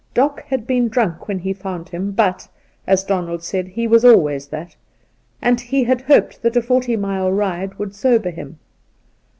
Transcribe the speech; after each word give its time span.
Doc 0.15 0.41
had 0.47 0.65
been 0.65 0.87
drunk 0.89 1.27
when 1.27 1.37
he 1.37 1.53
found 1.53 1.89
him, 1.89 2.11
but 2.11 2.47
(as 2.87 3.03
Donald 3.03 3.43
said) 3.43 3.67
he 3.67 3.85
was 3.85 4.03
always 4.03 4.47
that, 4.47 4.75
and 5.43 5.61
he 5.61 5.83
had 5.83 6.01
hoped 6.01 6.41
that 6.41 6.57
a 6.57 6.61
forty 6.63 6.95
mile 6.95 7.31
ride 7.31 7.75
would 7.77 7.93
sober 7.93 8.31
him. 8.31 8.57